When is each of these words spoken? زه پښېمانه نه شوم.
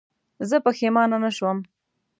زه 0.49 0.55
پښېمانه 0.65 1.17
نه 1.23 1.31
شوم. 1.37 1.57